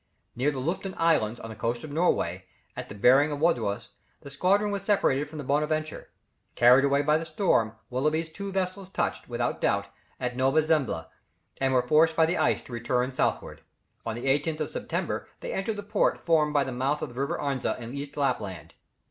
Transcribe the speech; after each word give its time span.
Near 0.35 0.49
the 0.49 0.57
Loffoden 0.59 0.95
Islands, 0.97 1.39
on 1.39 1.51
the 1.51 1.55
coast 1.55 1.83
of 1.83 1.91
Norway 1.91 2.45
at 2.75 2.89
the 2.89 2.95
bearing 2.95 3.31
of 3.31 3.37
Wardhous, 3.37 3.89
the 4.21 4.31
squadron 4.31 4.71
was 4.71 4.81
separated 4.81 5.29
from 5.29 5.37
the 5.37 5.43
Bonaventure. 5.43 6.09
Carried 6.55 6.83
away 6.83 7.03
by 7.03 7.19
the 7.19 7.23
storm, 7.25 7.75
Willoughby's 7.91 8.27
two 8.27 8.51
vessels 8.51 8.89
touched, 8.89 9.29
without 9.29 9.61
doubt, 9.61 9.85
at 10.19 10.35
Nova 10.35 10.63
Zembla, 10.63 11.09
and 11.59 11.71
were 11.71 11.87
forced 11.87 12.15
by 12.15 12.25
the 12.25 12.37
ice 12.39 12.63
to 12.63 12.73
return 12.73 13.11
southwards. 13.11 13.61
On 14.03 14.15
the 14.15 14.25
18th 14.25 14.61
of 14.61 14.69
September, 14.71 15.27
they 15.39 15.53
entered 15.53 15.75
the 15.75 15.83
port 15.83 16.25
formed 16.25 16.51
by 16.51 16.63
the 16.63 16.71
mouth 16.71 17.03
of 17.03 17.09
the 17.13 17.21
River 17.21 17.37
Arzina 17.39 17.77
in 17.77 17.93
East 17.93 18.17
Lapland. 18.17 18.73